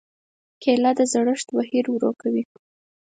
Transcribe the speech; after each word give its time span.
کېله 0.61 0.91
د 0.97 1.01
زړښت 1.11 1.47
بهیر 1.57 1.85
ورو 1.89 2.11
کوي. 2.21 2.43